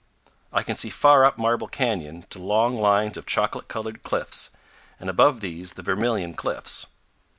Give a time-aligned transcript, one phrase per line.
[0.51, 4.49] I can see far up Marble Canyon to long lines of chocolate colored cliffs,
[4.99, 6.87] and above these the Vermilion Cliffs.